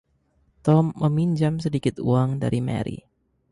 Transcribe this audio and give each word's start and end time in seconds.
Tom 0.65 0.85
meminjam 1.01 1.55
sedikit 1.65 1.95
uang 2.09 2.29
dari 2.41 2.57
Mary. 2.67 2.97